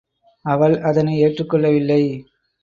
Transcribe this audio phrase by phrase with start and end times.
[0.45, 2.01] அவள் அதனை ஏற்றுக் கொள்ளவில்லை.